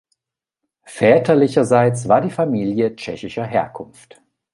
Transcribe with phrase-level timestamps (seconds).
[0.87, 4.19] Väterlicherseits war die Familie tschechischer Herkunft.